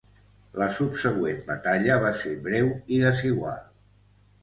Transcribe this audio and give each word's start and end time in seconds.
La 0.61 0.67
subsegüent 0.77 1.45
batalla 1.51 1.99
va 2.07 2.11
ser 2.25 2.35
breu 2.51 2.75
i 2.97 3.01
desigual. 3.07 3.65